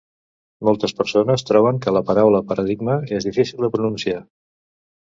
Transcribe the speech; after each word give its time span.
Moltes 0.69 0.95
persones 1.01 1.45
troben 1.51 1.83
que 1.85 1.95
la 1.99 2.03
paraula 2.09 2.43
"paradigma" 2.53 2.97
és 3.21 3.31
difícil 3.31 3.65
de 3.69 3.73
pronunciar 3.79 4.21